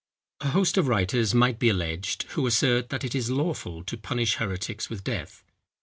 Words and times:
A 0.39 0.49
host 0.49 0.79
of 0.79 0.87
writers 0.87 1.35
might 1.35 1.59
be 1.59 1.69
alleged, 1.69 2.23
who 2.29 2.47
assert 2.47 2.89
that 2.89 3.03
it 3.03 3.13
is 3.13 3.29
lawful 3.29 3.83
to 3.83 3.97
punish 3.97 4.37
heretics 4.37 4.89
with 4.89 5.03
death. 5.03 5.43